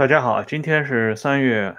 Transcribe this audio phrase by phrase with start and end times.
[0.00, 1.76] 大家好，今天是三月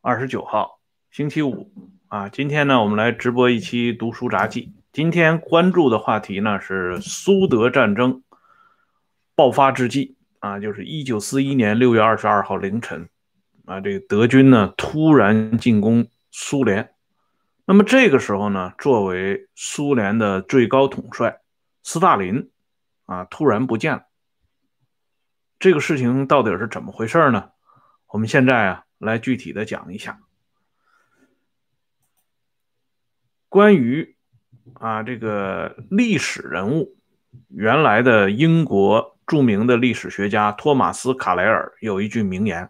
[0.00, 0.80] 二十九号，
[1.10, 1.70] 星期五
[2.08, 2.26] 啊。
[2.30, 4.72] 今天呢，我们来直播一期读书杂记。
[4.90, 8.22] 今天关注的话题呢是苏德战争
[9.34, 13.10] 爆发之际啊，就是一九四一年六月二十二号凌晨
[13.66, 16.94] 啊，这个德军呢突然进攻苏联。
[17.66, 21.40] 那么这个时候呢，作为苏联的最高统帅
[21.82, 22.50] 斯大林
[23.04, 24.04] 啊，突然不见了。
[25.62, 27.52] 这个事情到底是怎么回事呢？
[28.08, 30.18] 我们现在啊，来具体的讲一下
[33.48, 34.16] 关于
[34.74, 36.96] 啊这个历史人物。
[37.46, 42.68] 原来的英国著名的历史学家托马斯·卡莱尔有一句名言，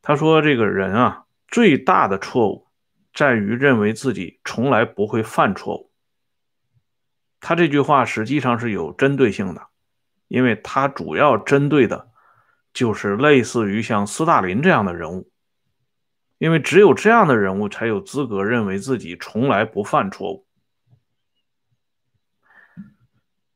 [0.00, 2.68] 他说：“这个人啊，最大的错误
[3.12, 5.90] 在于认为自己从来不会犯错误。”
[7.40, 9.67] 他这句话实际上是有针对性的。
[10.28, 12.10] 因为他主要针对的，
[12.72, 15.30] 就是类似于像斯大林这样的人物，
[16.36, 20.46] 因为只有这样的人物才有资格认为自己从来不犯错误。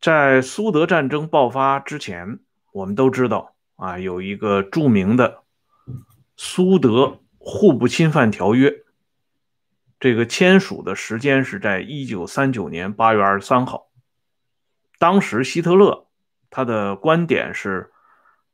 [0.01, 2.41] 在苏德战争爆发之前，
[2.73, 5.45] 我们都知道啊，有一个著名的
[6.37, 8.83] 苏德互不侵犯条约，
[10.01, 13.91] 这个签署的时间是在一九三九年八月二十三号，
[14.99, 16.09] 当时希特勒。
[16.55, 17.91] 他的观点是，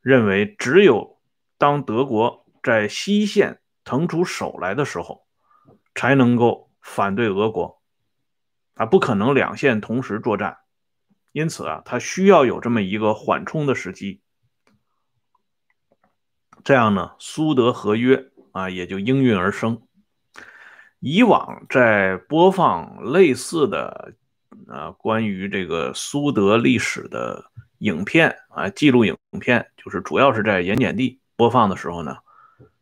[0.00, 1.19] 认为只有
[1.59, 5.26] 当德国在西线腾出手来的时候，
[5.97, 7.82] 才能够反对俄国，
[8.75, 10.59] 啊，不可能两线同时作战，
[11.32, 14.22] 因此啊，他需要有这么一个缓冲的时机，
[16.62, 19.82] 这样呢，苏德合约啊也就应运而生。
[21.00, 24.15] 以往在播放类似的
[24.69, 27.50] 啊关于这个苏德历史的。
[27.78, 32.16] 影片啊，记录影片就是主要是在盐碱地播放的时候呢，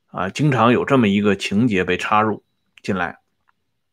[0.07, 2.43] 啊，经常有这么一个情节被插入
[2.83, 3.19] 进来，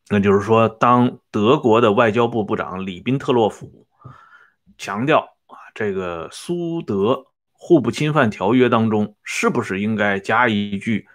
[0.10, 3.86] 那就是说，当德国的外交部部长里宾特洛甫
[4.78, 11.08] 强调啊，这个苏德互不侵犯条约当中是不是应该加一句，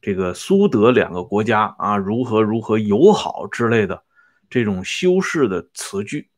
[0.00, 4.02] 这个苏德两个国家啊如何如何友好之类的
[4.48, 6.30] 这种修饰的词句。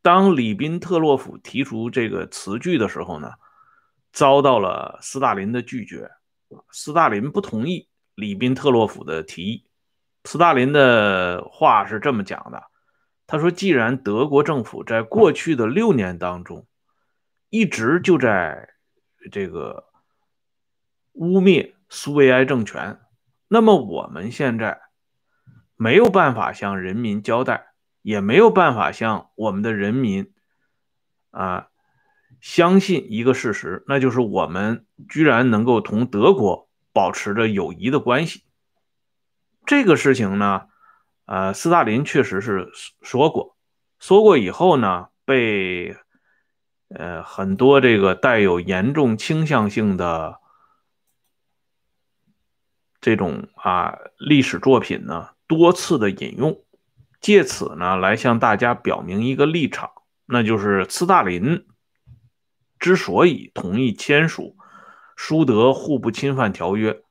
[0.00, 3.32] 当里宾特洛甫提出这个词句的时候呢，
[4.12, 6.10] 遭到了斯大林的拒绝。
[6.70, 9.66] 斯大林不同意里宾特洛甫的提议。
[10.24, 12.62] 斯大林的话是这么讲的
[13.26, 16.66] ：“他说，既然德国政府在过去的六年当中
[17.50, 18.68] 一直就在
[19.30, 19.84] 这个
[21.12, 22.98] 污蔑苏维埃政权，
[23.48, 24.80] 那么我们现在
[25.76, 27.66] 没有办法向人民交代。”
[28.02, 30.32] 也没有办法向我们的人民
[31.30, 31.68] 啊
[32.40, 38.44] 相信一个事实，那就是我们居然能够同德国保持着友谊的关系。
[39.66, 40.68] 这个事情呢，
[41.26, 42.70] 呃，斯大林确实是
[43.02, 43.56] 说过，
[43.98, 45.96] 说过以后呢，被
[46.88, 50.40] 呃很多这个带有严重倾向性的
[53.00, 56.64] 这种啊历史作品呢多次的引用。
[57.20, 59.90] 借此呢，来向大家表明一个立场，
[60.24, 61.66] 那就是斯大林
[62.78, 64.56] 之所以同意签署
[65.16, 67.02] 苏德互不侵犯条约，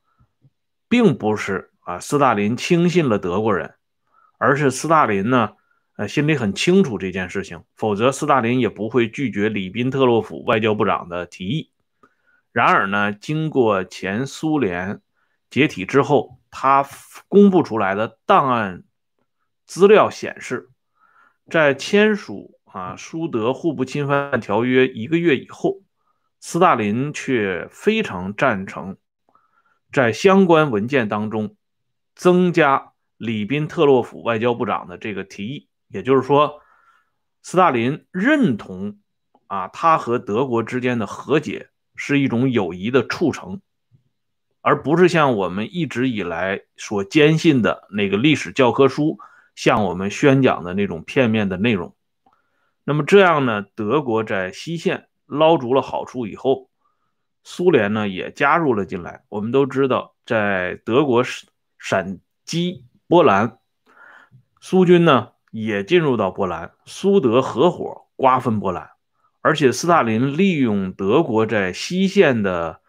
[0.88, 3.74] 并不是啊斯大林轻信了德国人，
[4.38, 5.52] 而是斯大林呢，
[5.96, 11.70] 呃心里很清楚这件事情，否则斯大林也不会拒绝里宾特洛甫外交部长的提议。
[12.50, 15.02] 然而呢，经过前苏联
[15.50, 16.88] 解体之后，他
[17.28, 18.84] 公布出来的档案。
[19.68, 20.70] 资料显示，
[21.50, 25.82] 在签署啊苏德互不侵犯条约一个月以后，
[26.40, 28.96] 斯大林却非常赞成
[29.92, 31.54] 在相关文件当中
[32.14, 35.68] 增加里宾特洛甫外交部长的这个提议。
[35.88, 36.62] 也就是说，
[37.42, 38.98] 斯大林认同
[39.48, 43.60] 啊他和德国之间的和解是一种友谊的促成，
[44.62, 49.18] 而不是像我们一直以来所坚信的那个历史教科书。
[49.58, 51.96] 向我们宣讲的那种片面的内容，
[52.84, 53.66] 那么这样呢？
[53.74, 56.70] 德国在西线捞足了好处以后，
[57.42, 59.24] 苏联呢也加入了进来。
[59.28, 61.24] 我们都知道，在德国
[61.76, 63.58] 闪击波兰，
[64.60, 68.90] 苏军呢也进入到波兰，苏德合伙瓜分波兰，
[69.40, 72.80] 而且斯大林利用德国在西线的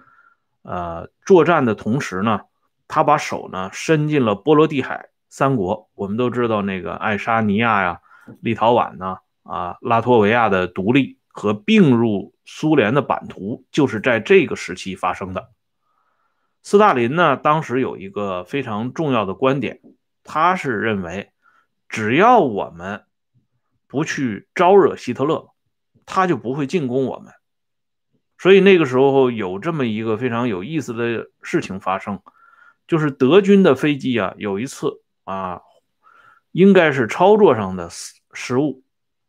[0.62, 2.42] 呃作战的同时呢，
[2.88, 5.10] 他把手呢伸进了波罗的海。
[5.30, 8.02] 三国，我们都知道那个爱沙尼亚呀、
[8.42, 15.50] 立陶宛呢，啊，拉脱维亚的独立和并入苏联的版图，就是在这个时期发生的。
[16.64, 19.80] 斯大林呢，当时有一个非常重要的观点，
[20.24, 21.32] 他是认为，
[21.88, 23.04] 只要我们
[23.88, 25.52] 不去招惹希特勒，
[26.06, 27.34] 他就不会进攻我们。
[28.38, 32.22] 所以那个时候有这么一个非常有意思的事情发生，
[32.88, 35.62] 就是德军的飞机啊，有一次啊，
[36.52, 38.84] 应该是操作上的失失误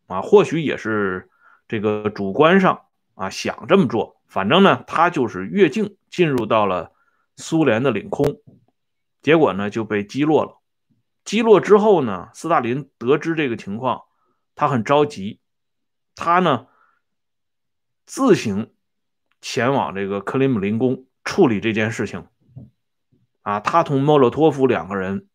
[0.07, 1.29] 啊，或许也是
[1.67, 6.93] 这个主观上啊想这么做，反正呢，他就是越境进入到了。
[7.37, 8.41] 苏联的领空，
[9.23, 10.61] 结果呢就被击落了。
[11.23, 14.03] 击落之后呢，斯大林得知这个情况，
[14.53, 15.39] 他很着急，
[16.13, 16.67] 他呢
[18.05, 18.73] 自行
[19.39, 22.27] 前往这个克里姆林宫处理这件事情。
[23.41, 25.27] 啊，他同莫洛托夫两个人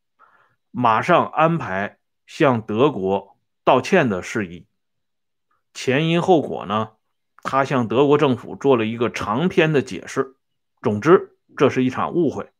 [0.78, 1.96] 马上安排
[2.26, 4.66] 向德国道歉的事宜。
[5.72, 6.90] 前因后果呢，
[7.42, 10.36] 他向德国政府做了一个长篇的解释。
[10.82, 11.32] 总之。
[11.56, 12.50] 这是一场误会，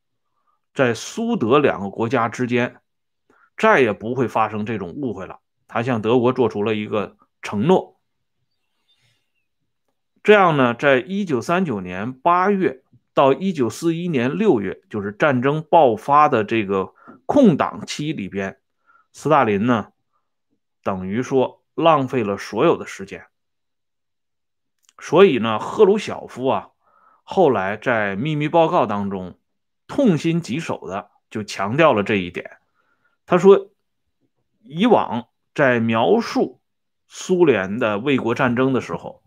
[0.73, 2.77] 在苏德两个国家之间，
[3.59, 5.41] 再也不会发生这种误会了。
[5.69, 8.01] 他向德国做出了一个承诺。
[10.23, 12.83] 这样呢，在一九三九年八月
[13.13, 16.95] 到一九四一年六月，就是战争爆发的这个
[17.27, 18.61] 空档期里边，
[19.13, 19.93] 斯大林呢，
[20.83, 23.27] 等于说浪费了所有的时间。
[24.99, 26.71] 所以呢，赫鲁晓夫啊。
[27.23, 29.39] 后来在秘密报告当中，
[29.89, 32.59] 痛心疾首的就强调了这一点。
[33.27, 33.71] 他说，
[34.63, 36.61] 以往在描述
[37.09, 39.23] 苏联的卫国战争的时候，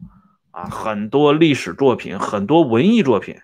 [0.52, 3.42] 啊，很多历史作品、很多文艺作品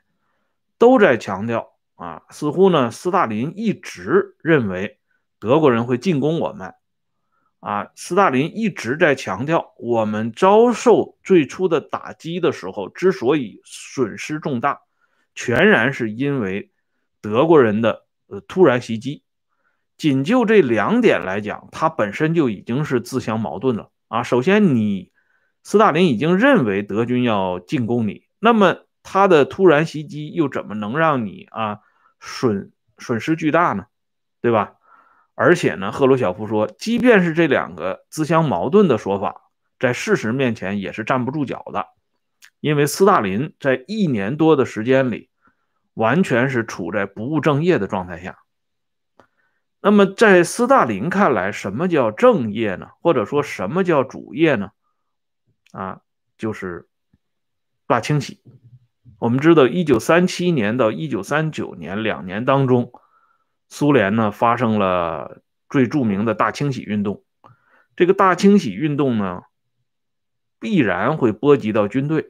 [0.78, 5.00] 都在强调，啊，似乎呢，斯大林一直认为
[5.40, 6.74] 德国人会进攻我们。
[7.62, 14.82] 啊，斯大林一直在强调，我们遭受最初的打击的时候，之所以损失重大，
[15.34, 16.70] 全然是因为
[17.22, 19.24] 德国人的呃突然袭击。
[19.98, 24.22] 仅就这两点来讲，他本身就已经是自相矛盾了啊。
[24.22, 25.12] 首先，你
[25.64, 31.80] 斯大林已经认为德军要进攻你，那么他的突然袭击又怎么能让你啊
[32.26, 33.86] 损损失巨大呢？
[34.42, 34.74] 对吧？
[35.36, 39.50] 而且呢，赫鲁晓夫说，即便是这两个自相矛盾的说法，
[39.80, 41.88] 在事实面前也是站不住脚的，
[42.62, 45.30] 因为斯大林在一年多的时间里，
[45.94, 48.40] 完全是处在不务正业的状态下。
[49.82, 52.90] 那么，在斯大林看来，什么叫正业呢？
[53.02, 54.72] 或者说什么叫主业呢？
[55.72, 56.00] 啊，
[56.38, 56.88] 就是
[57.88, 58.42] 大清洗。
[59.20, 62.92] 我们知道，一九三七年到一九三九年两年当中。
[63.68, 67.24] 苏联呢发生了最著名的大清洗运动，
[67.96, 69.42] 这个大清洗运动呢
[70.60, 72.30] 必然会波及到军队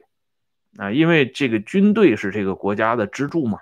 [0.78, 3.58] 啊，因为这个军队是这个国家的支柱嘛，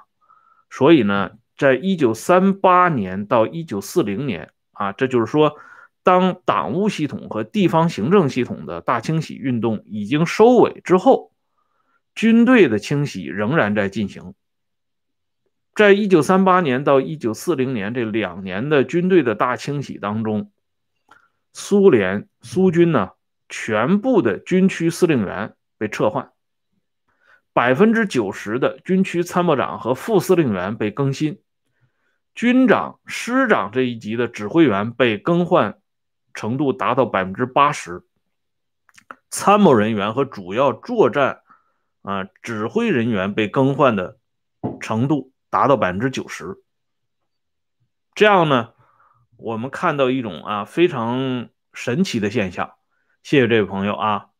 [0.70, 5.56] 所以呢，在一九三八年到一九四零年啊，这就是说，
[6.04, 11.32] 当党务系统和地方行政系统的大清洗运动已经收尾之后，
[12.14, 14.34] 军队的清洗仍然在进行。
[15.74, 20.52] 在一九三八年到一九四零年这两年的军队的大清洗当中，
[21.52, 23.10] 苏联苏军呢，
[23.48, 26.30] 全部的军区司令员被撤换，
[27.52, 31.40] 百分之九十的军区参谋长和副司令员被更新，
[32.36, 35.78] 军长、师长这一级的指挥员被更换
[36.32, 38.04] 程度达到百分之八十，
[39.28, 41.40] 参谋人员和主要作战
[42.04, 44.18] 啊指挥人员被更换的
[44.80, 45.32] 程度。
[45.50, 46.56] 达到百分之九十，
[48.16, 48.72] 这样呢，
[49.36, 52.72] 我们看到一种啊非常神奇的现象。
[53.22, 54.30] 谢谢这位朋友啊，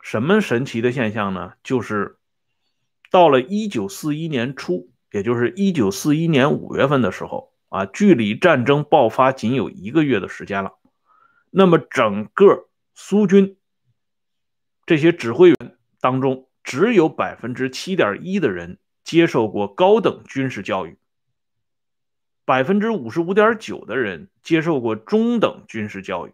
[0.00, 1.52] 什么神奇的现象呢？
[1.62, 2.16] 就是
[3.10, 10.78] 到了一九四一年初，也就是一九四一年五月份的时候啊，距离战争爆发仅有一个月的时间了。
[11.50, 13.58] 那么整个苏军
[14.86, 18.76] 这些指挥员当中，只有百分之七点一的人。
[19.06, 20.98] 接受过高等军事教育，
[22.44, 26.32] 百分之五十五点九的人接受过中等军事教育。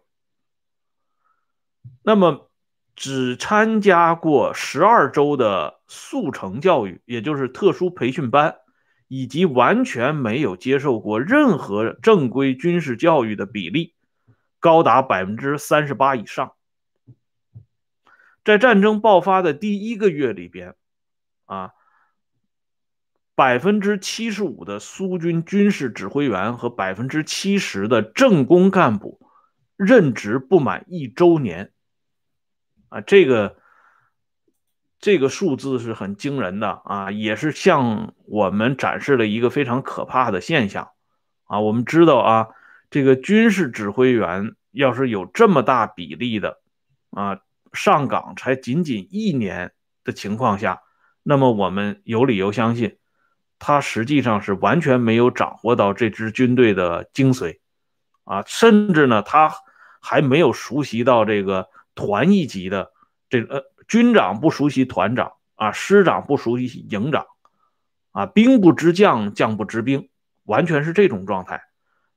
[2.01, 2.49] 那么，
[2.95, 8.55] 只参加过十二周的速成教育，也就是特殊培训班，
[9.07, 13.93] 以及完全没有接受过任何正规军事教育的比例，
[14.59, 16.53] 高达百分之三十八以上。
[18.43, 20.75] 在战争爆发的第一个月里边，
[21.45, 21.71] 啊。
[23.35, 29.19] 百分之七十五的苏军军事指挥员和百分之七十的政工干部
[29.75, 31.71] 任职不满一周年，
[32.89, 33.57] 啊，这个
[34.99, 40.91] 这个数字是很惊人的啊，也是向我们展示了一个非常可怕的现象
[41.45, 41.59] 啊。
[41.59, 42.49] 我们知道啊，
[42.91, 46.61] 这个军事指挥员要是有这么大比例的
[47.09, 47.39] 啊
[47.73, 50.81] 上岗才仅仅一年的情况下，
[51.23, 52.97] 那么我们有理由相信，
[53.59, 57.59] 他实际上是完全没有掌握到这支军队的精髓
[58.23, 59.51] 啊，甚至呢，他
[60.01, 62.91] 还没有熟悉到这个团一级的
[63.29, 63.63] 这呃。
[63.85, 67.25] 军长不熟悉团长啊，师长不熟悉营长
[68.13, 70.09] 啊，兵不知将，将不知兵，
[70.45, 71.63] 完全是这种状态。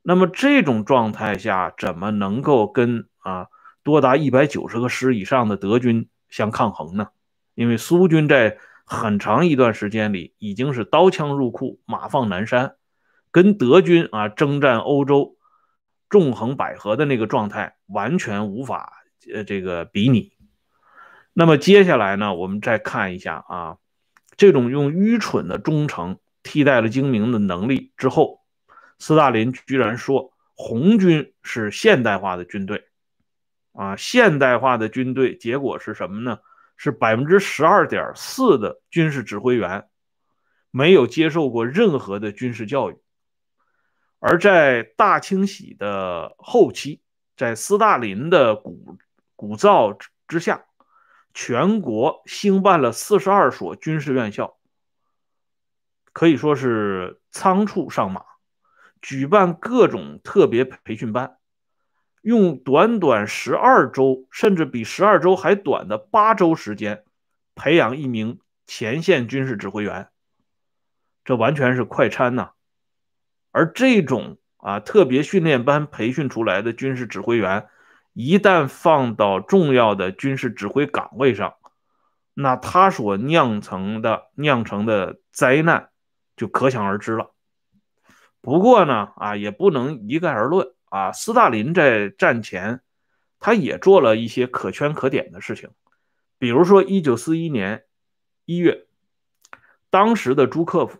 [0.00, 3.48] 那么这种状态下，怎么能够跟啊
[3.86, 7.10] 多达一百九十个师以上的德军相抗衡呢？
[7.54, 12.74] 因为苏军在很长一段时间里已经是刀枪入库，马放南山，
[13.30, 15.36] 跟德军啊征战欧洲，
[16.10, 20.32] 纵横捭阖的那个状态完全无法呃这个比拟。
[21.32, 23.76] 那么接下来呢，我们再看一下啊，
[24.36, 28.40] 这种用愚蠢的忠诚替代了精明的能力之后，
[28.98, 32.82] 斯大林居然说红军是现代化的军队，
[33.76, 36.38] 啊，现代化的军队结果是什么呢？
[36.76, 39.88] 是百分之十二点四的军事指挥员
[40.70, 42.98] 没有接受过任何的军事教育，
[44.18, 47.00] 而在大清洗的后期，
[47.36, 48.98] 在斯大林的鼓
[49.36, 50.64] 鼓噪之下。
[51.38, 54.56] 全国兴办了四十二所军事院校，
[56.14, 58.24] 可以说是仓促上马，
[59.02, 61.35] 举办各种特别培训班，
[62.26, 67.04] 用短短十二周，甚至比十二周还短的八周时间，
[67.54, 70.08] 培养一名前线军事指挥员，
[71.24, 72.50] 这完全是快餐呐！
[73.52, 77.68] 而这种啊特别训练班培训出来的军事指挥员。
[78.12, 81.54] 一旦放到重要的军事指挥岗位上，
[82.34, 85.90] 那他所酿成的酿成的灾难
[86.34, 87.30] 就可想而知了。
[88.40, 91.12] 不过呢，啊，也不能一概而论啊。
[91.12, 92.80] 斯大林在战前，
[93.38, 95.70] 他也做了一些可圈可点的事情，
[96.38, 97.84] 比如说，一九四一年
[98.44, 98.86] 一月，
[99.90, 100.98] 当时的朱克夫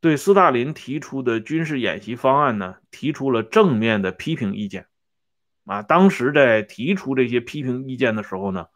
[0.00, 4.86] 对斯大林提出的军事演习方案呢，提出了正面的批评意见。
[5.64, 8.66] 啊，当时在提出这些批评意见的时候呢，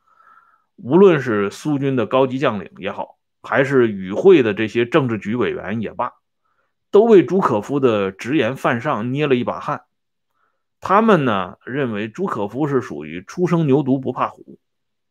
[0.76, 6.12] 无论是苏军的高级将领也好，还是与会的这些政治局委员也罢，
[6.90, 9.82] 都为朱可夫的直言犯上捏了一把汗。
[10.80, 14.58] 他们呢认为朱可夫是属于初生牛犊不怕虎，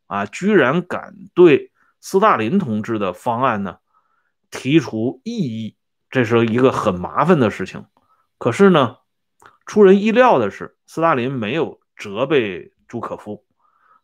[0.07, 3.77] 啊，居然敢对斯大林同志的方案呢
[4.51, 5.75] 提出异议，
[6.09, 7.85] 这是一个很麻烦的事情。
[8.37, 8.97] 可是呢。
[9.65, 13.43] 出人意料的是，斯大林没有责备朱可夫，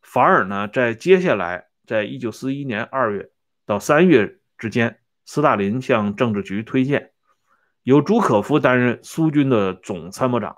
[0.02, 3.32] 反而呢，在接下来，在一九四一年二月
[3.66, 7.14] 到三月之间，斯大林向政治局推荐
[7.84, 10.58] 由朱可夫担任苏军的总参谋长。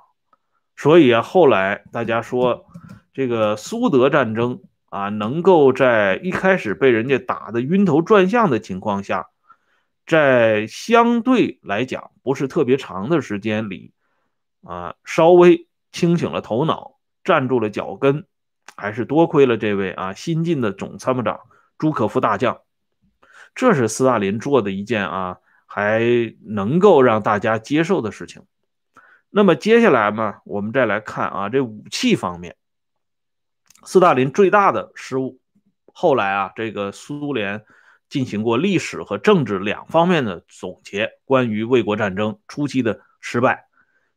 [0.76, 2.66] 所以啊，后来大家说，
[3.14, 9.28] 这个苏德战争啊，能够在一开始被人家打得晕头转向的情况下，
[10.06, 13.92] 在相对来讲不是特别长的时间里。
[14.68, 18.26] 啊，稍微清醒了头脑，站住了脚跟，
[18.76, 21.40] 还是多亏了这位啊新晋的总参谋长
[21.78, 22.58] 朱可夫大将。
[23.54, 26.02] 这是斯大林做的一件啊还
[26.44, 28.42] 能够让大家接受的事情。
[29.38, 32.56] 那么接下来嘛，我们再来看啊这武器方面，
[33.84, 35.42] 斯大林最大的失误。
[35.88, 37.66] 后来啊，这个苏联
[38.08, 43.68] 进行过历史和政治两方面的总结，关于卫国战争初期的失败。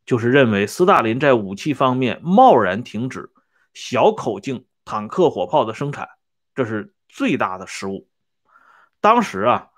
[0.07, 3.31] 就是认为斯大林在武器方面贸然停止
[3.75, 6.09] 小口径坦克火炮的生产，
[6.55, 8.09] 这是最大的失误。
[9.01, 9.71] 当时啊，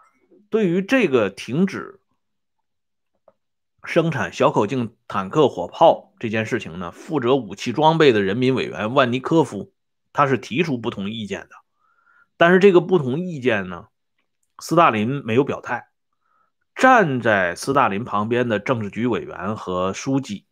[0.50, 1.99] 对于这个停止
[3.84, 9.72] 生产小口径坦克火炮这件事情呢，负责武器装备的人民委员万尼科夫
[10.12, 11.50] 他是提出不同意见的，
[12.36, 13.86] 但是这个不同意见呢，
[14.58, 15.88] 斯大林没有表态。
[16.74, 20.46] 站在斯大林旁边的政治局委员和书记，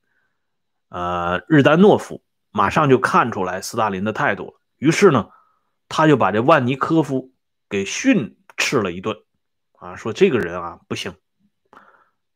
[0.90, 4.60] 呃，日丹诺夫马上就看出来斯大林的态度了。
[4.76, 5.30] 于是呢，
[5.88, 7.32] 他就把这万尼科夫
[7.68, 9.16] 给训斥了一顿，
[9.78, 11.14] 啊，说这个人啊不行，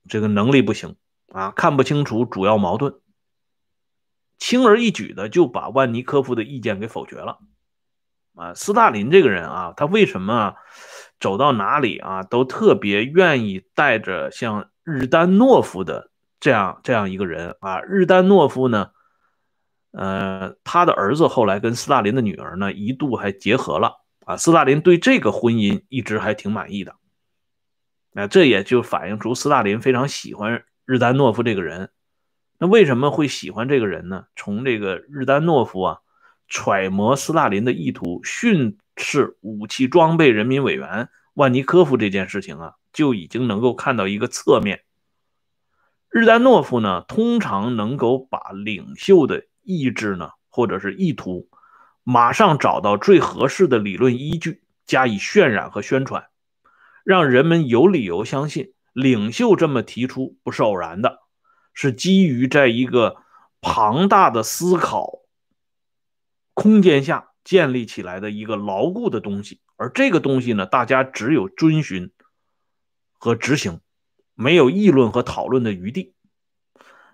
[0.09, 0.97] 这个能力不行
[1.33, 3.01] 啊，看不清楚主要矛盾，
[4.39, 7.39] 轻而易举的就把万尼科夫的意见给否决了。
[8.35, 10.55] 啊，斯大林这个人啊，他为什么？
[11.21, 17.81] 走到哪里啊，都特别愿意带着像日丹诺夫的这样这样一个人啊。
[17.83, 18.91] 日丹诺夫呢，
[19.93, 26.97] 呃，他的儿子后来跟斯大林的女儿呢一度还结合了啊，斯大林对这个婚姻一直还挺满意的。
[28.13, 31.91] 那这也就反映出斯大林非常喜欢日丹诺夫这个人。
[32.59, 34.27] 那为什么会喜欢这个人呢？
[34.37, 35.99] 从这个日丹诺夫啊
[36.47, 44.83] 揣摩斯大林的意图，训斥武器装备人民委员万尼科夫这件事情啊，就已经能够看到一个侧面。
[46.09, 51.49] 日丹诺夫呢，通常能够把领袖的意志呢，或者是意图，
[52.05, 56.27] 马上找到最合适的理论依据，加以渲染和宣传，
[57.05, 61.21] 让人们有理由相信领袖这么提出不是偶然的。
[61.75, 63.17] 是基于在一个
[63.63, 65.21] 庞大的思考
[66.53, 72.13] 空间下建立起来的一个牢固的东西，而这个东西呢，大家只有遵循
[73.15, 73.81] 和执行，
[74.35, 76.15] 没有议论和讨论的余地。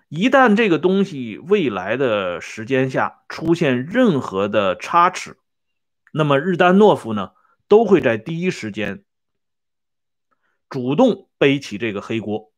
[0.09, 5.37] 一旦这个东西未来的时间下出现任何的差池，
[6.11, 7.31] 那么日丹诺夫呢，
[7.69, 9.05] 都会在第一时间
[10.69, 12.51] 主动背起这个黑锅。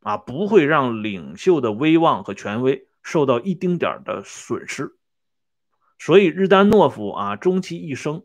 [0.00, 4.96] 啊，不会让领袖的威望和权威受到一丁点的损失，
[5.98, 8.22] 所以日丹诺夫啊，终其一生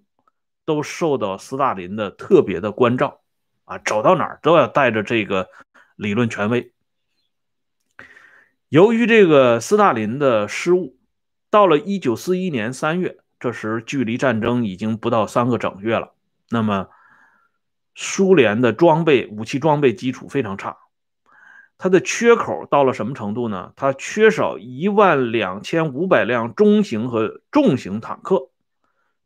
[0.65, 3.21] 都受到斯大林的特别的关照，
[3.63, 5.48] 啊，走到哪儿都要带着这个
[5.96, 6.74] 理论权威。
[8.68, 10.98] 由于这个斯大林的失误，
[11.50, 16.11] 到了一九四一年三月，这时距离战争已经不到三个整月了，
[16.50, 16.89] 那么
[18.01, 20.77] 苏联的装备武器装备基础非常差。
[21.77, 23.74] 它的缺口到了什么程度呢？
[23.75, 28.51] 它缺少一万两千五百辆中型和重型坦克，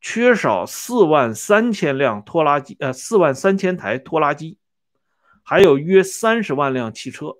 [0.01, 4.57] 缺少四万三千辆拖拉机，呃，四万三千台拖拉机，
[5.43, 7.36] 还有约三十万辆汽车。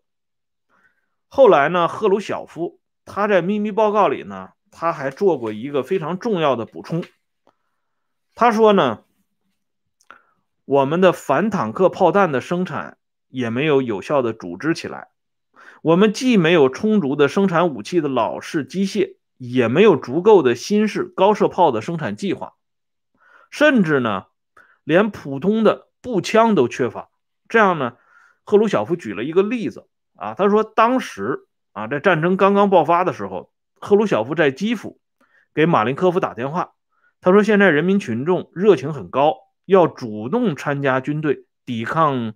[1.28, 7.04] 后来呢，赫鲁晓夫他在秘密报告里呢，他还做过一个非常重要的补充。
[8.36, 9.03] 他说呢，
[10.66, 12.98] 我们的反坦克炮弹的生产。
[13.34, 15.08] 也没有有效的组织起来，
[15.82, 22.54] 我们既没有充足的生产武器的老式机械，也没有足够的新式高射炮的生产计划，
[23.50, 24.26] 甚至呢，
[24.84, 27.10] 连普通的步枪都缺乏。
[27.50, 27.94] 这样呢，
[28.44, 35.00] 赫鲁晓夫举了一个例子啊，他说当时啊，在战争刚刚爆发的时候，赫鲁晓夫在基辅
[35.56, 36.74] 给马林科夫打电话，
[37.20, 42.34] 他说现在人民群众热情很高，要主动参加军队抵抗。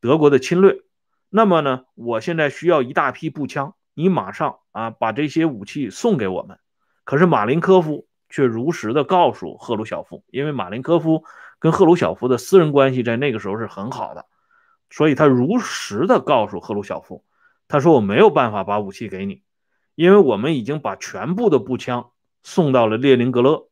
[0.00, 0.82] 德国的侵略，
[1.30, 1.84] 那么呢？
[1.94, 6.58] 我现在需要一大批步枪，你马上啊把这些武器送给我们。
[7.04, 11.24] 可是马林科夫却如实的告诉赫鲁晓夫，因为马林科夫
[11.58, 14.26] 跟赫鲁晓夫的私人关系在那个时候是很好的，
[14.90, 17.24] 所以他如实的告诉赫鲁晓夫，
[17.66, 19.42] 他说我没有办法把武器给你，
[19.94, 22.10] 因为我们已经把全部的步枪
[22.42, 23.68] 送到了列宁格勒，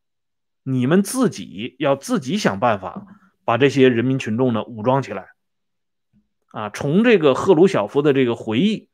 [0.62, 3.06] 你们自己要自己想办法
[3.44, 5.28] 把这些人民群众呢武装起来。
[6.52, 8.90] 啊，从这个赫鲁晓夫的这个回忆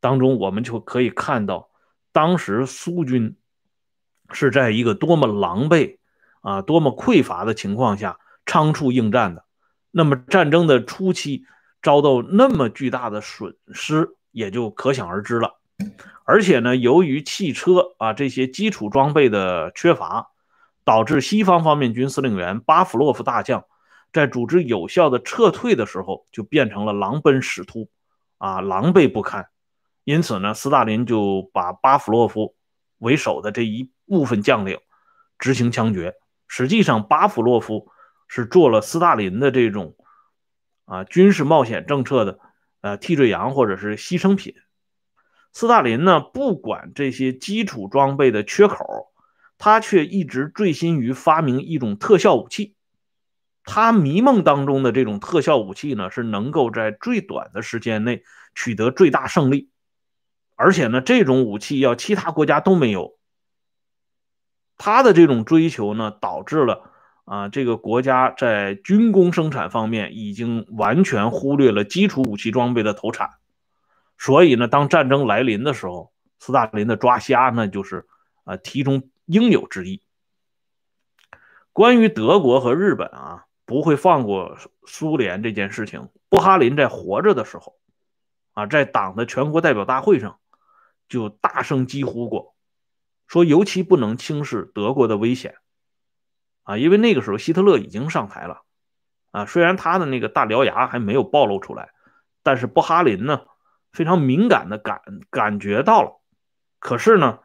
[0.00, 1.68] 当中，我们就可以看到，
[2.12, 3.36] 当时苏军
[4.30, 5.98] 是在一个多么狼狈
[6.40, 9.44] 啊、多么匮乏的情况下仓促应战的。
[9.90, 11.44] 那么战争的初期
[11.82, 15.60] 遭到那么巨大的损失，也就可想而知了。
[16.24, 20.31] 而且呢，由于汽车啊这些基础装备的缺乏，
[20.84, 23.64] 导致西方方面军司令员巴甫洛夫大将。
[24.12, 27.88] 在组织有效的撤退的时候，就变成了狼奔使突，
[28.36, 29.48] 啊，狼狈不堪。
[30.04, 32.54] 因此呢，斯大林就把巴甫洛夫
[32.98, 34.78] 为首的这一部分将领
[35.38, 36.14] 执行枪决。
[36.46, 37.88] 实际上，巴甫洛夫
[38.28, 39.96] 是做了斯大林的这种
[40.84, 42.38] 啊军事冒险政策的
[42.82, 44.54] 呃替罪羊或者是牺牲品。
[45.52, 49.11] 斯大林呢，不管这些基础装备的缺口，
[49.64, 52.74] 他却一直醉心于发明一种特效武器。
[53.62, 58.24] 他迷梦当中的这种特效武器呢，是能够在最短的时间内
[58.56, 59.70] 取得最大胜利，
[60.56, 63.16] 而且呢，这种武器要其他国家都没有。
[64.76, 66.90] 他的这种追求呢，导致了
[67.24, 73.30] 啊，这个国家在军工生产方面已经完全忽略了基础武器装备的投产。
[74.18, 78.08] 所以呢，当战争来临的时候，斯大林的抓瞎那就是
[78.42, 80.02] 啊，题中应有之意。
[81.72, 83.46] 关于德国和日本啊。
[83.64, 86.10] 不会放过苏联这件事情。
[86.28, 87.78] 布哈林在活着的时候，
[88.52, 90.40] 啊，在党的全国代表大会上
[91.08, 92.54] 就大声疾呼过，
[93.26, 95.56] 说尤其不能轻视德国的危险，
[96.64, 98.62] 啊，因为那个时候希特勒已经上台了，
[99.30, 101.92] 啊，虽然他的那个大獠牙还没有暴露出来，
[102.42, 103.46] 但是布哈林呢
[103.92, 106.20] 非常敏感的感感觉到了。
[106.78, 107.38] 可是呢，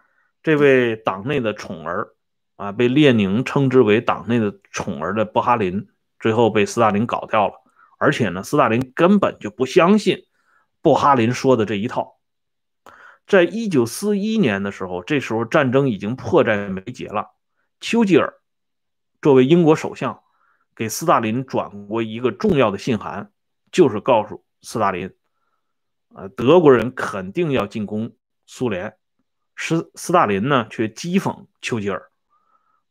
[0.47, 2.13] 这位党内的宠儿
[2.55, 5.89] 啊，被列宁称之为党内的宠儿的布哈林，
[6.21, 7.55] 最后被斯大林搞掉了。
[7.97, 10.23] 而且呢，斯大林根本就不相信
[10.81, 12.21] 布哈林说的这一套。
[13.25, 17.31] 在一九四一年的时候，这时候战争已经迫在眉睫了。
[17.81, 18.35] 丘吉尔
[19.21, 20.21] 作为英国首相，
[20.73, 23.33] 给斯大林转过一个重要的信函，
[23.69, 25.13] 就是告诉斯大林，
[26.15, 28.13] 呃，德国人肯定要进攻
[28.45, 28.95] 苏联。
[29.57, 32.09] 斯斯大林呢，却讥讽丘吉尔，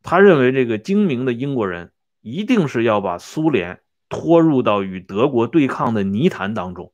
[0.03, 6.93] 他认为这个精明的英国人一定是要把苏联拖入到与德国对抗的泥潭当中，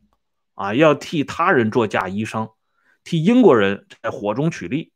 [0.54, 2.52] 啊，要替他人做嫁衣裳。
[3.02, 4.92] 替英国人在火中取栗，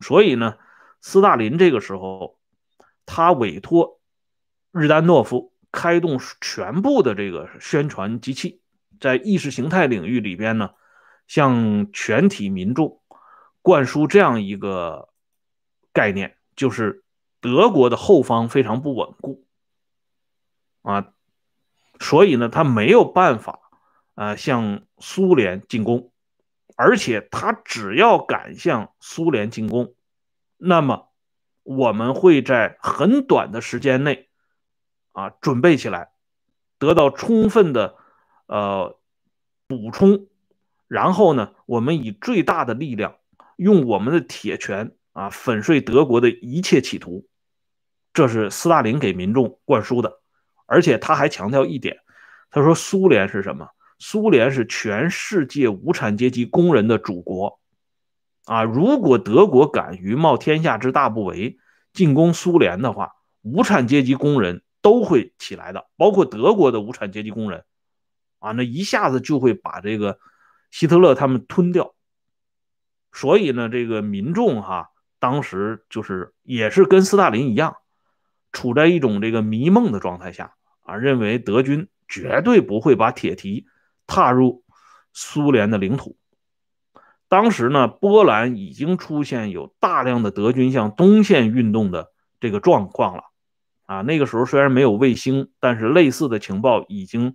[0.00, 0.54] 所以呢，
[1.02, 2.38] 斯大林这个时候，
[3.04, 4.00] 他委托
[4.70, 8.62] 日丹诺夫开动全部的这个宣传机器，
[9.00, 10.70] 在意识形态领域里边呢，
[11.26, 13.01] 向全体民众
[13.62, 15.08] 灌输这样一个
[15.92, 17.02] 概念，就是
[17.40, 19.46] 德国的后方非常不稳固
[20.82, 21.12] 啊，
[21.98, 23.60] 所以呢，他没有办法
[24.14, 26.10] 啊向苏联进攻。
[26.74, 29.94] 而且他只要敢向苏联进攻，
[30.56, 31.10] 那么
[31.62, 34.30] 我们会在很短的时间内
[35.12, 36.12] 啊准备起来，
[36.78, 37.96] 得到充分的
[38.46, 38.98] 呃
[39.68, 40.26] 补充，
[40.88, 43.16] 然后呢，我们以最大的力量，
[43.56, 47.26] 用我们的铁拳啊粉碎德国的一切企图。
[48.12, 50.20] 这是斯大林给民众灌输的，
[50.66, 51.96] 而且他还强调一点，
[52.50, 53.68] 他说苏联是什么？
[53.98, 57.58] 苏联是全世界无产阶级工人的祖国，
[58.44, 61.56] 啊，如果德国敢于冒天下之大不韪
[61.92, 63.12] 进攻苏联的话，
[63.42, 67.64] 无产阶级工人都会起来的，包括德国的无产阶级工人，
[68.40, 70.18] 啊，那一下子就会把这个
[70.70, 71.94] 希特勒他们吞掉。
[73.12, 77.76] 所以呢，这个民众哈，当时就是也是跟斯大林一样，
[78.52, 83.66] 处在一种这个迷梦的状态下啊，认为德军绝对不会把铁蹄。
[84.04, 84.64] 踏入
[85.14, 86.18] 苏联的领土，
[87.28, 93.22] 当时呢，波兰已经出现有大量的德军向东线运动的这个状况了。
[93.86, 97.34] 啊，那个时候虽然没有卫星，但是类似的情报已经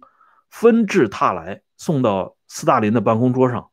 [0.52, 3.72] 纷至沓来，送到斯大林的办公桌上。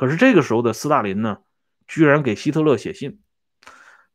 [0.00, 1.40] 可是这个时候的斯大林呢，
[1.86, 3.20] 居然给希特勒写信，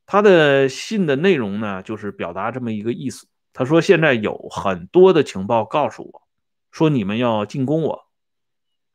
[0.07, 3.27] 他的信的内容呢，就是表达这么一个意思。
[3.53, 6.27] 他说：“现在有很多的情报告诉我，
[6.71, 8.07] 说你们要进攻我。”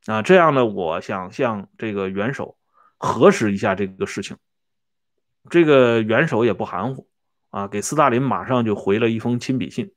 [0.06, 2.58] 啊，这样呢，我想向这个元首
[2.98, 4.36] 核实一下这个事情。
[5.48, 7.06] 这个元首也不含糊
[7.50, 9.92] 啊，给斯大林马上就回了一封亲笔信，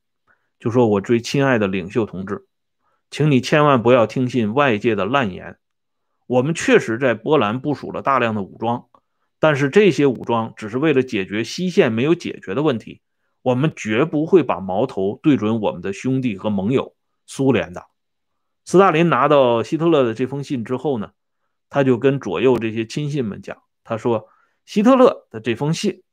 [0.59, 2.45] 就说：“我最亲爱的领袖同志，
[3.09, 5.57] 请你千万不要听信外界的烂言。
[6.27, 8.85] 我们确实在波兰部署了大量的武装，
[9.39, 13.01] 但是这些武装只是为了解决西线没有解决的问题。
[13.41, 17.87] 我们绝不会把矛头对准我们的兄弟和盟友苏联的。”
[18.65, 21.11] 斯大林拿到希特勒的这封信之后呢，
[21.69, 24.29] 他就跟左右这些亲信们讲，他说
[24.65, 26.03] ：“希特勒的这封信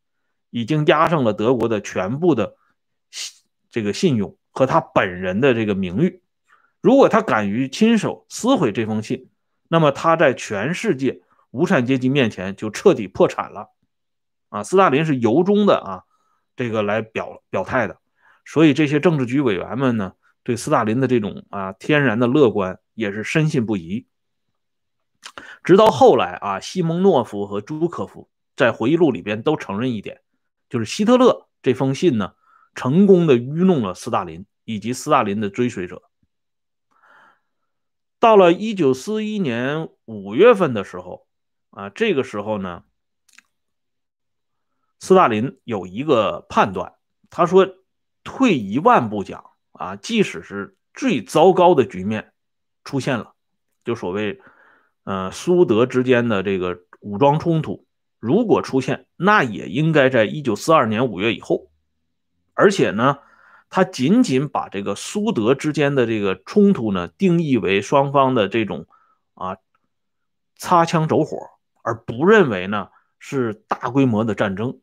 [0.50, 2.56] 已经压上了德国的全部的
[3.70, 6.24] 这个信用和他本人的这个名誉。
[6.80, 9.29] 如果他敢于亲手撕毁这封信，
[9.70, 13.70] 那么他在全世界无产阶级面前就彻底破产了。”
[14.50, 16.04] 啊，斯大林是由衷的啊，
[16.56, 17.98] 这个来表表态的。
[18.44, 20.12] 所以这些政治局委员们呢。
[20.42, 24.06] 对斯大林的这种啊天然的乐观也是深信不疑。
[25.62, 30.22] 直到后来啊，西蒙诺夫和朱可夫在回忆录里边都承认一点，
[30.70, 32.32] 就是希特勒这封信呢，
[32.74, 36.09] 成功的愚弄了斯大林以及斯大林的追随者。
[38.20, 41.26] 到了一九四一年五月份的时候
[41.70, 42.84] 啊，这个时候呢，
[45.00, 46.94] 斯大林有一个判断，
[47.30, 47.66] 他说
[48.22, 52.34] ：“退一万步讲。”啊，即使是最糟糕的局面
[52.84, 53.32] 出现了，
[53.82, 54.38] 就所谓，
[55.04, 57.86] 呃，苏德之间的这个武装冲突，
[58.18, 61.70] 如果出现，那也应该在一九四二年五月以后。
[62.52, 63.20] 而且呢，
[63.70, 68.86] 他仅仅把这个苏德之间的这个冲突呢定义为双方的这种
[69.34, 69.56] 啊
[70.56, 71.38] 擦枪走火，
[71.82, 74.80] 而不认为呢是大规模的战争。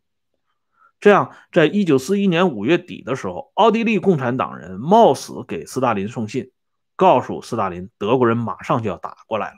[1.00, 6.52] 这样，在一九四一年五月底的时候，奥地利共产党人冒死给斯大林送信，
[6.96, 9.58] 告诉斯大林，德国人马上就要打过来了。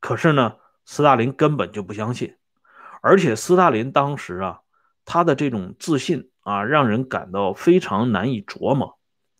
[0.00, 2.36] 可是呢，斯大林根本就不相信，
[3.02, 4.60] 而且斯大林当时啊，
[5.04, 8.98] 他的这种自信啊，让人感到非常难以琢磨。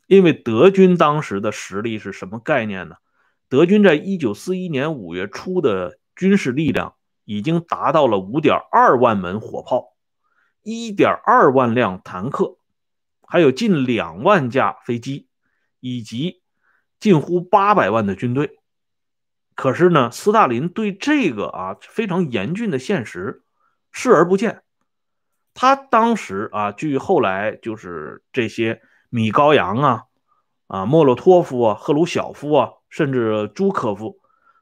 [0.09, 2.97] 因为德军当时的实力是什么概念呢？
[3.49, 6.97] 德军在一九四一年五月初的军事力量。
[7.27, 9.95] 已经达到了五点二万门火炮，
[10.63, 12.59] 一点二万辆坦克，
[13.27, 15.27] 还有近两万架飞机，
[15.81, 16.43] 以及
[17.01, 18.59] 近乎八百万的军队。
[19.55, 23.43] 可是呢，斯大林对这个啊非常严峻的现实
[23.91, 24.64] 视而不见。
[25.55, 30.03] 他当时啊，据后来就是这些米高扬啊、
[30.67, 34.19] 啊莫洛托夫啊、赫鲁晓夫啊，甚至朱科夫，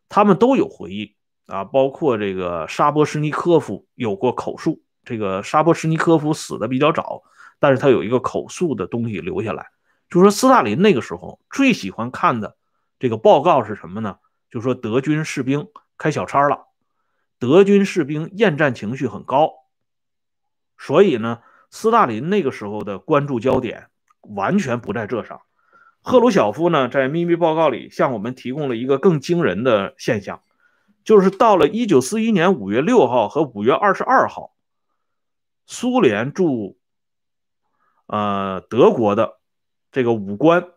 [0.09, 4.83] 他们都有回忆啊，包括这个沙波什尼科夫有过口述。
[5.05, 7.23] 这个沙波什尼科夫死的比较早，
[7.59, 9.71] 但是他有一个口述的东西留下来，
[10.09, 12.57] 就说斯大林那个时候最喜欢看的
[13.01, 14.19] 这个报告是什么呢？
[14.49, 15.67] 就说德军士兵
[15.99, 16.67] 开小差了，
[17.39, 19.51] 德军士兵厌战情绪很高，
[20.85, 21.39] 所以呢，
[21.71, 23.87] 斯大林那个时候的关注焦点
[24.21, 25.41] 完全不在这上。
[26.01, 30.43] 赫鲁晓夫呢，在秘密报告里向我们提供了一个更惊人的现象，
[31.05, 34.57] 就是到了一九四一年五月六号和五月二十二号，
[35.67, 36.77] 苏联驻
[38.07, 39.39] 呃德国的
[39.93, 40.69] 这个武官。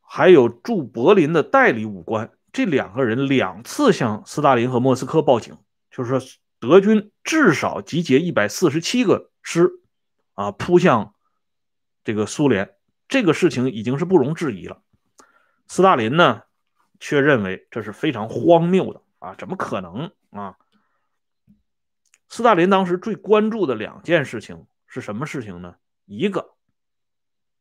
[0.00, 5.58] 还有驻柏林的代理武官，这两个人两次向斯大林和莫斯科报警，
[5.90, 6.26] 就是说
[6.60, 9.70] 德军至少集结一百四十七个师，
[10.34, 11.14] 啊，扑向
[12.04, 12.74] 这个苏联，
[13.08, 14.82] 这个事情已经是不容置疑了。
[15.66, 16.42] 斯大林呢，
[17.00, 20.56] 却认为这是非常荒谬的啊，怎么可能啊？
[22.28, 25.76] 斯大林当时最关注的两件事情是什么事情呢？
[26.06, 26.54] 一个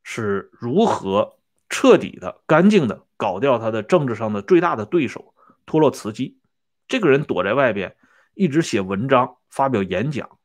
[0.04, 1.36] 是如何。
[1.70, 5.34] 彻底的、干净的搞掉他的政治上的最大的对手
[5.66, 6.40] 托洛茨基。
[6.88, 7.98] 这个人躲在外边，
[8.38, 10.38] 一直写文章、发表演讲，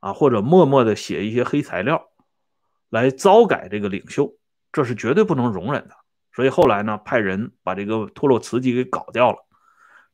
[0.00, 2.10] 啊，或者默默的写一些黑材料，
[2.90, 4.34] 来糟改这个领袖，
[4.70, 5.96] 这是绝对不能容忍的。
[6.32, 9.38] 所以后来呢，派人把这个托洛茨基给搞掉了。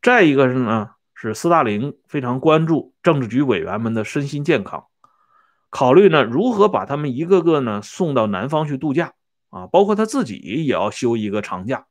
[0.01, 4.87] 再一个是呢，是斯大林非常关注政治局委员们的身心健康，
[5.69, 9.13] 考虑呢如何把他们一个个呢送到南方去度假。
[9.51, 11.87] 啊，包括他自己也要休一个长假，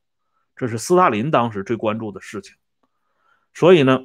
[0.55, 2.55] 这是斯大林当时最关注的事情。
[3.53, 4.01] 所以呢，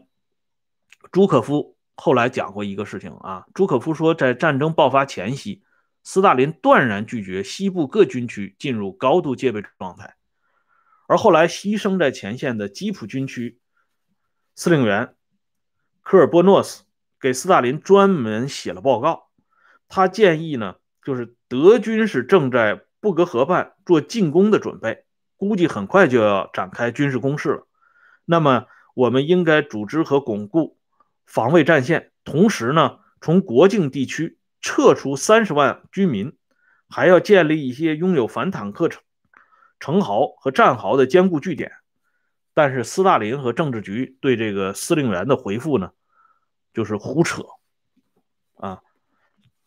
[1.12, 5.62] 朱可夫后来讲过一个事情啊，朱可夫说，在战争爆发前夕，
[6.02, 10.14] 斯大林断然拒绝西部各军区进入高度戒备状态，
[11.06, 13.58] 而后来牺牲在前线的基辅军区
[14.54, 15.14] 司令员
[16.02, 16.84] 科尔波诺斯
[17.20, 19.28] 给斯大林专门写了报告，
[19.88, 22.82] 他建议呢，就是德军是正在。
[23.02, 25.06] 布格河畔做进攻的准备，
[25.38, 27.66] 估计很快就要展开军事攻势了。
[28.26, 30.76] 那么，我们应该组织和巩固
[31.30, 36.36] 防卫战线，同时呢，从国境地区撤出三十万居民，
[36.88, 39.00] 还要建立一些拥有反坦克城
[39.78, 41.70] 城壕和战壕的坚固据点。
[42.52, 45.92] 但是，斯大林和政治局对这个司令员的回复呢，
[46.74, 47.44] 就是胡扯
[48.56, 48.82] 啊。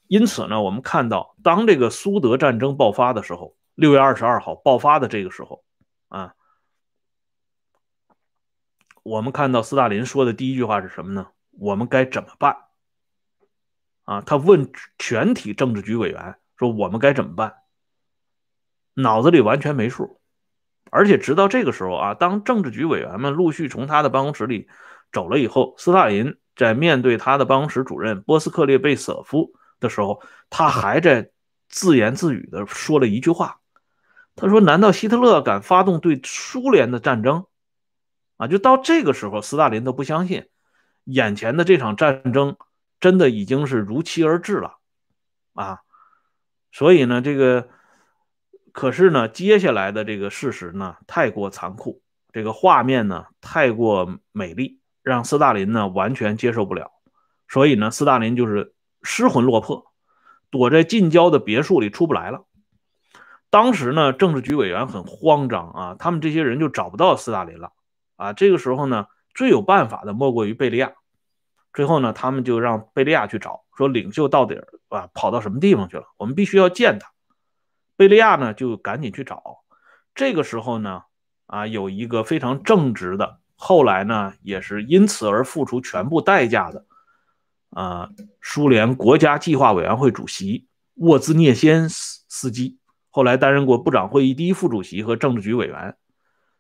[0.08, 5.64] 因此呢，我们看到，当这个苏德战争爆发的时候，六月二十二号爆发的这个时候，
[6.10, 6.36] 啊，
[9.02, 11.30] 我们看到斯大林说的第一句话是什么呢？
[11.60, 12.58] 我们该怎么办？
[14.04, 17.56] 啊，他问全体政治局委员说：“我们该怎么办？”
[18.96, 20.20] 脑子里完全没数，
[20.92, 24.68] 而且直到这个时候啊，当政治局委员们陆续从他的办公室里
[25.12, 29.54] 走了以后，斯大林在面对他的办公室主任波斯克列贝舍夫。
[29.80, 31.32] 的时候，他还在
[31.68, 33.60] 自言自语的说了一句话，
[34.34, 37.48] 他说：“难道希特勒敢发动对苏联的战争？”
[38.38, 40.48] 啊，就到这个时候，斯大林都不相信，
[41.06, 42.58] 眼前的这场战争
[43.00, 44.78] 真的已经是如期而至了，
[45.54, 45.80] 啊，
[46.72, 47.70] 所以呢，这个
[48.72, 56.92] 可是呢，接下来的这个事实呢，太过残酷，这个画面呢，太过美丽，让斯大林呢完全接受不了，
[57.48, 58.74] 所以呢，斯大林就是。
[59.06, 59.92] 失魂落魄，
[60.50, 62.46] 躲在近郊的别墅里出不来了。
[63.50, 67.74] 当时呢，政治局委员很慌张啊，他们这些人就找不到斯大林了
[68.16, 68.32] 啊。
[68.32, 70.94] 这个时候呢，最有办法的莫过于贝利亚。
[71.74, 76.04] 最后呢，他们就让贝利亚去找，说领袖到底啊跑到什么地方去了？
[76.18, 77.12] 我们必须要见他。
[77.96, 79.64] 贝利亚呢就赶紧去找。
[80.14, 81.02] 这个时候呢，
[81.48, 86.86] 啊，有一个非常正直的，后来呢也是因此而付出全部代价的。
[87.72, 92.78] 啊，苏联国家计划委员会主席沃兹涅先斯斯基，
[93.10, 95.98] 后来担任过部长会议第一副主席和政治局委员。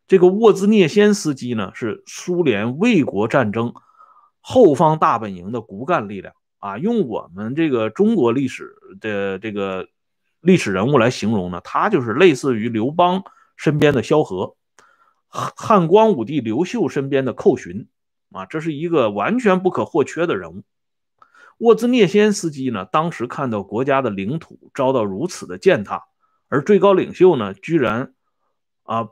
[0.07, 3.73] 这个沃兹涅先斯基呢，是苏联卫国战争
[4.41, 6.77] 后方大本营的骨干力量啊。
[6.77, 9.87] 用我们这个中国历史的这个
[10.41, 13.23] 历史人物来形容呢，他就是类似于刘邦
[13.55, 14.55] 身边的萧何。
[15.29, 17.87] 汉光武帝刘秀身边的寇寻
[18.31, 20.63] 啊，这是一个完全不可或缺的人物。
[21.57, 26.03] 沃兹涅先斯基呢，当时看到国家的领土遭到如此的践踏，
[26.49, 28.13] 而最高领袖呢，居然
[28.83, 29.07] 啊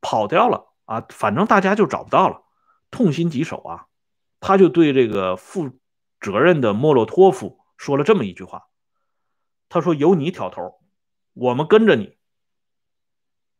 [0.00, 2.42] 跑掉了啊，反正大家就找不到了，
[2.90, 3.86] 痛心疾首啊，
[4.40, 5.70] 他就对这个负
[6.20, 8.68] 责任的莫洛托夫说了这么一句话，
[9.68, 10.80] 他说：“由你挑头，
[11.34, 12.16] 我们跟着你。”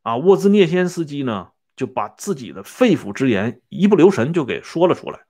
[0.02, 5.26] 啊，沃兹涅先斯基呢，就把自己的肺腑之言一不留神就给说了出来。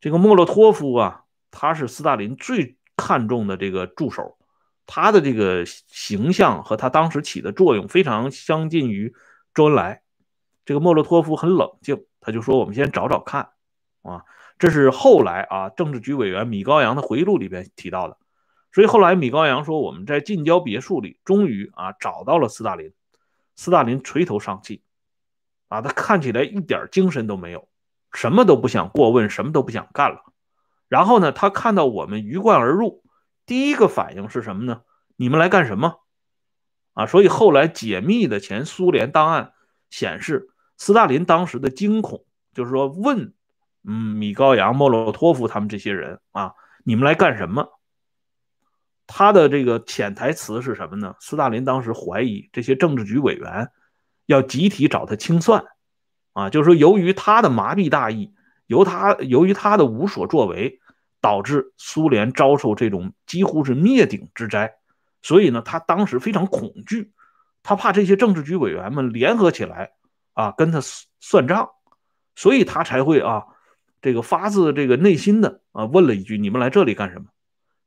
[0.00, 1.20] 这个莫洛托夫啊。
[1.54, 4.38] 他是斯大林最看重的这个助手，
[4.86, 9.14] 他的这个形象和他当时起的作用非常相近于
[9.52, 10.00] 周恩来。
[10.64, 13.50] 这个莫洛托夫很冷静，他就说：“我们先找找看。”
[14.02, 14.24] 啊，
[14.58, 18.18] 这是后来啊政治局委员米高扬的回忆录里边提到的。
[18.72, 22.92] 所以后来米高扬说：“我们在近郊别墅里终于啊找到了斯大林。”
[23.54, 24.82] 斯大林垂头丧气，
[25.68, 27.68] 啊，他看起来一点精神都没有，
[28.12, 30.22] 什么都不想过问，什么都不想干了。
[30.88, 33.04] 然后呢，他看到我们鱼贯而入，
[33.44, 34.80] 第一个反应是什么呢？
[35.16, 36.00] 你们来干什么？
[36.94, 39.52] 啊，所以后来解密的前苏联档案
[39.90, 40.48] 显示，
[40.82, 43.34] 斯大林当时的惊恐就是说问，
[43.84, 47.78] 嗯，米高扬、莫洛托夫他们这些人啊，你们来干什么？
[49.06, 51.14] 他的这个潜台词是什么呢？
[51.20, 53.70] 斯大林当时怀疑这些政治局委员
[54.26, 55.66] 要集体找他清算，
[56.32, 58.34] 啊，就是说由于他的麻痹大意，
[58.66, 60.80] 由他由于他的无所作为。
[61.20, 64.74] 导致苏联遭受这种几乎是灭顶之灾，
[65.22, 67.12] 所以呢，他当时非常恐惧，
[67.62, 69.92] 他怕这些政治局委员们联合起来
[70.32, 70.80] 啊跟他
[71.20, 71.70] 算账，
[72.34, 73.44] 所以他才会啊
[74.00, 77.26] 这个发自这个内心的啊问了一句：“你们来这里干什么？”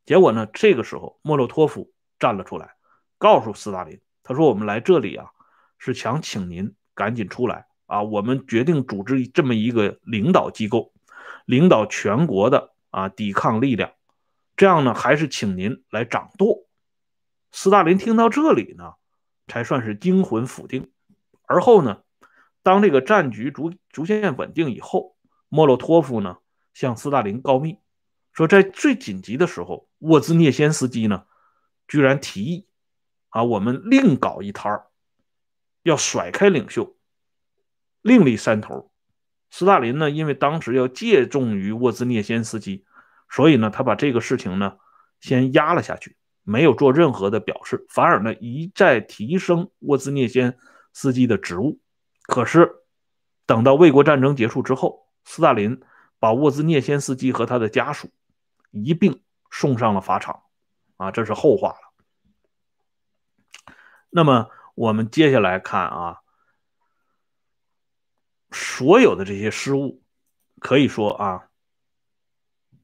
[0.06, 2.76] 结果呢，这个时候莫洛托夫站了出来，
[3.18, 5.28] 告诉斯大林：“他说我们来这里啊
[5.78, 10.94] 是想请您赶紧出来啊，我们决定组织这么一个领导机构，
[11.46, 13.92] 领导全国的。”啊，抵抗力量，
[14.56, 16.66] 这样呢，还是请您来掌舵。
[17.52, 18.94] 斯大林听到这里呢，
[19.48, 20.90] 才算是惊魂甫定。
[21.46, 22.04] 而后呢，
[22.66, 25.16] 当这个战局逐逐渐稳定以后，
[25.50, 26.38] 莫洛托夫呢
[26.74, 27.78] 向斯大林告密，
[28.34, 31.26] 说在最紧急的时候，沃兹涅先斯基呢
[31.88, 32.68] 居然提议
[33.30, 34.88] 啊，我们另搞一摊儿，
[35.84, 36.98] 要甩开领袖，
[38.02, 38.92] 另立山头。
[39.52, 42.84] 斯大林呢，因为当时要借重于沃兹涅先斯基，
[43.30, 44.78] 所以呢，他把这个事情呢
[45.20, 50.58] 先压了下去，没有做任何的表示，反而呢一再提升沃兹涅先
[50.94, 51.80] 斯基的职务。
[52.28, 52.84] 可是
[53.46, 55.82] 等到卫国战争结束之后，斯大林
[56.20, 58.10] 把沃兹涅先斯基和他的家属
[58.72, 60.44] 一并送上了法场，
[60.98, 61.78] 啊，这是后话了。
[64.10, 66.22] 那么我们接下来看啊。
[68.52, 70.02] 所有的这些失误，
[70.60, 71.50] 可以说啊，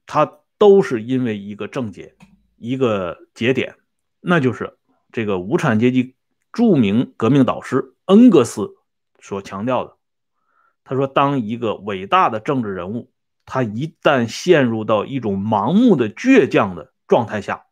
[0.04, 2.14] 它都是因为一个症结，
[2.56, 3.78] 一个节点，
[4.20, 4.78] 那就是
[5.12, 6.14] 这个无产阶级
[6.52, 8.76] 著名革命导师恩格斯
[9.22, 9.96] 所强调的。
[10.84, 13.10] 他说，当一个伟大的政治人物，
[13.46, 17.64] 他一旦陷入到一种盲目的倔强的状态下，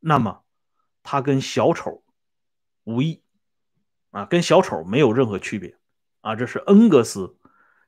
[0.00, 0.42] 那么
[1.02, 2.02] 他跟小丑
[2.82, 3.22] 无异
[4.10, 5.76] 啊，跟小丑没有任何区别。
[6.22, 7.36] 啊，这是恩格斯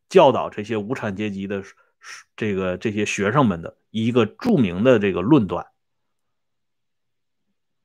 [0.08, 1.62] 教导这些无产阶级的
[2.36, 5.66] 这个这些学生们的一个著名的这个论断。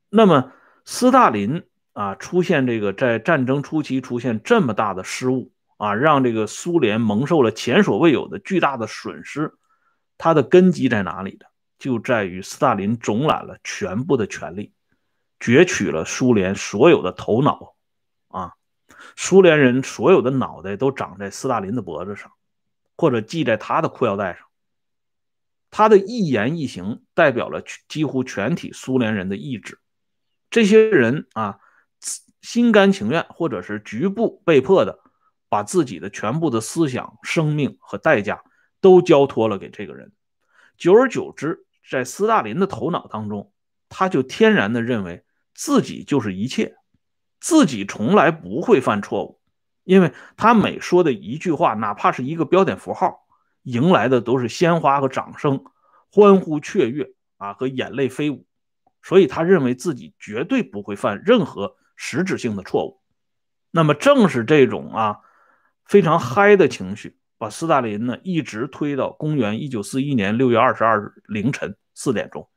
[0.09, 0.53] 那么，
[0.85, 1.67] 斯大林
[1.97, 9.55] 啊出现这个在战争初期出现这么大的失误啊，让这个苏联蒙受了前所未有的巨大的损失，
[10.19, 11.47] 它的根基在哪里呢？
[11.79, 14.73] 就在于斯大林总揽了全部的权力，
[15.39, 17.73] 攫取了苏联所有的头脑
[18.27, 18.53] 啊。
[19.15, 22.31] 苏联人所有的脑袋都长在斯大林的脖子上，
[22.95, 24.43] 或者系在他的裤腰带上。
[25.71, 29.79] 他的一言一行代表了几乎全体苏联人的意志。
[30.49, 31.59] 这些人啊，
[32.47, 34.99] 心甘情愿，或者是局部被迫的，
[35.49, 38.41] 把自己的全部的思想、生命和代价
[38.79, 40.13] 都交托了给这个人。
[40.77, 43.51] 久而久之，在斯大林的头脑当中，
[43.89, 46.77] 他就天然的认为自己就是一切。
[47.41, 49.41] 自己从来不会犯错误，
[49.83, 53.27] 因为他每说的一句话，哪怕是一个标点符号，
[53.63, 55.65] 迎来的都是鲜花和掌声、
[56.09, 58.45] 欢呼雀跃啊和眼泪飞舞，
[59.01, 63.01] 所以他认为自己绝对不会犯任何实质性的错误。
[63.71, 65.19] 那么正是这种啊
[65.83, 72.49] 非常嗨的情绪，把斯大林呢一直推到公元一九四一年六月二十二日凌晨四点钟。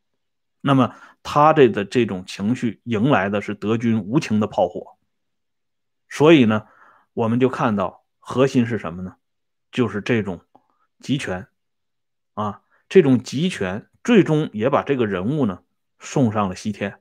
[0.61, 4.99] 那么他这的这种情绪迎来的是德军无情的炮火，
[6.09, 6.66] 所以呢，
[7.12, 9.16] 我们就看到核心是什么呢？
[9.72, 10.41] 就是这种
[11.01, 11.47] 集权
[12.34, 15.62] 啊，这种集权最终也把这个人物呢
[15.99, 17.01] 送上了西天。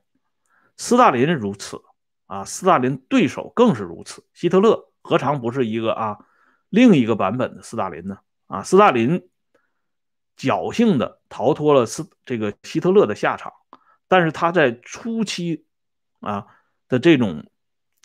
[0.76, 1.82] 斯大林如此
[2.30, 4.24] 啊，斯大林对手更是如此。
[4.34, 6.18] 希特勒何尝不是一个啊
[6.68, 8.18] 另一个版本的斯大林呢？
[8.46, 9.28] 啊，斯大林
[10.38, 13.52] 侥幸的逃脱了斯这个希特勒的下场，
[14.06, 15.64] 但是他在初期
[16.20, 16.46] 啊
[16.86, 17.50] 的这种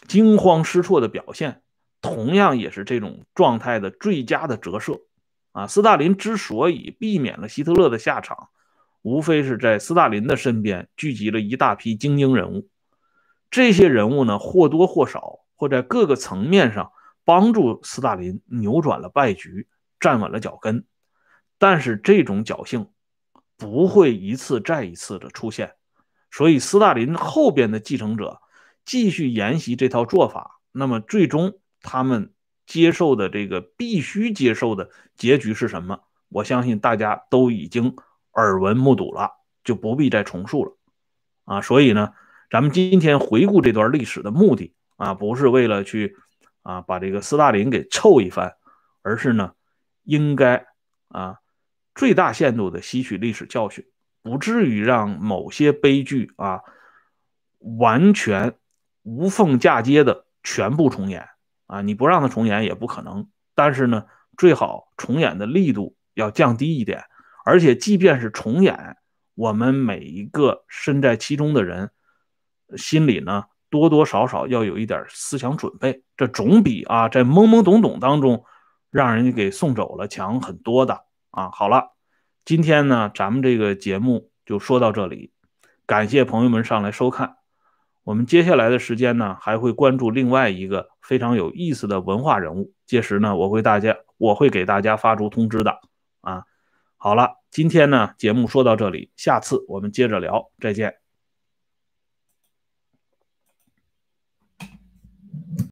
[0.08, 1.62] 惊慌失措的表现。
[2.02, 5.02] 同样也是这种状态的最佳的折射，
[5.54, 8.50] 啊，斯大林之所以避免了希特勒的下场，
[9.02, 12.68] 无非是在斯大林的身边聚集了一大批精英人物，
[13.50, 16.92] 这些人物呢或多或少或在各个层面上
[17.24, 19.68] 帮助斯大林扭转了败局，
[20.00, 20.86] 站稳了脚跟，
[21.58, 22.90] 但是这种侥幸
[23.58, 25.76] 不会一次再一次的出现，
[26.32, 28.42] 所以斯大林后边的继承者
[28.86, 31.60] 继续沿袭这套做法，那么最终。
[31.88, 32.34] 他们
[32.66, 36.00] 接受的这个必须接受的结局是什么？
[36.30, 37.96] 我相信大家都已经
[38.32, 39.34] 耳闻目睹了，
[39.64, 40.76] 就不必再重述了
[41.44, 41.62] 啊。
[41.62, 42.14] 所以呢，
[42.56, 46.16] 咱们今天回顾这段历史的目的啊，不是为了去
[46.62, 48.56] 啊把这个斯大林给臭一番，
[49.02, 49.52] 而是呢，
[50.04, 50.66] 应该
[51.10, 51.40] 啊
[51.96, 53.86] 最大限度的吸取历史教训，
[54.24, 56.62] 不至于让某些悲剧啊
[57.60, 58.54] 完全
[59.04, 61.28] 无缝嫁接的全部重演。
[61.66, 64.06] 啊，你不让他重演也不可能，但是呢，
[64.38, 67.04] 最好重演的力度要降低一点，
[67.44, 68.96] 而且即便是重演，
[69.34, 71.92] 我们每一个身在其中的人
[72.78, 78.44] 心里呢，多多少少要有一点思想准备，这总比啊在懵懵懂懂当中
[78.90, 81.50] 让人家给送走了强很多的啊。
[81.52, 81.92] 好了，
[82.44, 85.32] 今天呢，咱们这个节目就说到这里，
[85.86, 87.38] 感谢朋友们上来收看。
[88.04, 92.72] 我们接下来的时间呢，还会关注另外一个非常有意思的文化人物。
[92.86, 95.80] 届时呢，我会大家我会给大家发出通知的。
[96.22, 96.44] 啊，
[96.98, 101.05] 好了，今天呢节目说到这里，下次我们接着聊，再见。